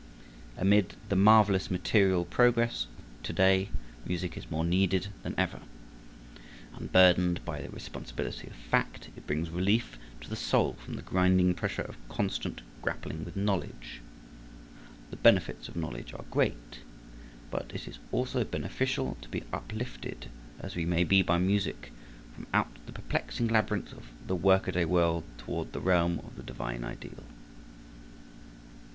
[0.57, 2.87] Amid the marvelous material progress
[3.19, 3.69] of to day
[4.03, 5.59] music is more needed than ever.
[6.73, 11.53] Unburdened by the responsibility of fact, it brings relief to the soul from the grinding
[11.53, 14.01] pressure of constant grappling with knowledge.
[15.11, 16.79] The benefits of knowledge are great,
[17.51, 21.91] but it is also beneficial to be uplifted, as we may be by music,
[22.33, 26.37] from out the perplexing labyrinth of the work a day world toward the realm of
[26.37, 27.23] the Divine Ideal.